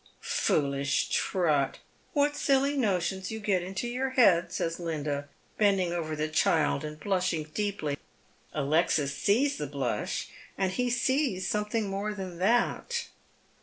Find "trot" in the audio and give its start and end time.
1.11-1.77